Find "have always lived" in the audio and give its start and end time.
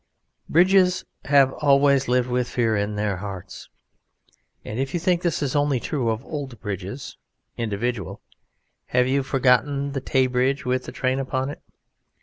1.25-2.27